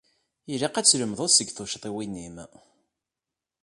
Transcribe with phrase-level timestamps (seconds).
[0.53, 2.37] Ilaq ad tlemdeḍ seg tuccḍiwin-im.